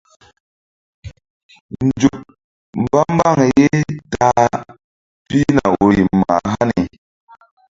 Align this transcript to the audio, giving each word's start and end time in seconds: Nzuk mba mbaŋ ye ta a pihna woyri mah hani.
Nzuk 1.87 2.17
mba 2.81 3.01
mbaŋ 3.15 3.37
ye 3.59 3.67
ta 4.13 4.27
a 4.43 4.45
pihna 5.27 5.63
woyri 5.77 6.03
mah 6.19 6.43
hani. 6.51 6.83